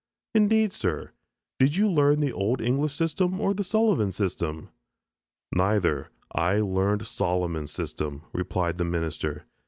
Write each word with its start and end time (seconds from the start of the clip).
"Indeed, 0.33 0.73
sir, 0.73 1.11
did 1.59 1.75
you 1.75 1.87
learn 1.87 2.21
the 2.21 2.33
Old 2.33 2.59
English 2.59 2.95
system 2.95 3.39
or 3.39 3.53
the 3.53 3.63
Sullivan 3.63 4.11
system" 4.11 4.69
"Neither; 5.51 6.07
I 6.31 6.59
learned 6.59 7.05
Solomon's 7.05 7.69
system!" 7.69 8.23
replied 8.33 8.79
the 8.79 8.83
minister. 8.85 9.43